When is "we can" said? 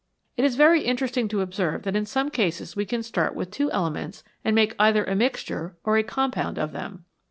2.75-3.03